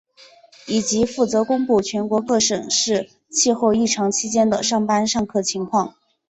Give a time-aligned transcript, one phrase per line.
[0.65, 5.93] 以及负责公布全国各县市气候异常期间的上班上课情况。